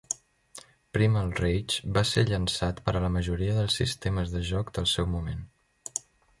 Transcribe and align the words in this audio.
"Primal 0.97 1.29
Rage" 1.39 1.91
va 1.97 2.03
ser 2.13 2.23
llançat 2.31 2.81
per 2.89 2.95
a 2.95 3.03
la 3.05 3.13
majoria 3.19 3.61
dels 3.61 3.79
sistemes 3.83 4.35
de 4.39 4.45
joc 4.51 4.75
del 4.81 4.93
seu 4.97 5.13
moment. 5.17 5.49